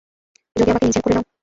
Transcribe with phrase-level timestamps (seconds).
[0.55, 1.25] যদি আমাকে নিজের করে নাও।